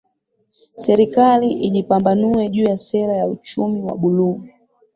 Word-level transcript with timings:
Serikali 0.75 1.51
ijipambanue 1.53 2.49
juu 2.49 2.63
ya 2.63 2.77
sera 2.77 3.15
ya 3.17 3.27
Uchumi 3.27 3.81
wa 3.83 3.95
Buluu 3.97 4.43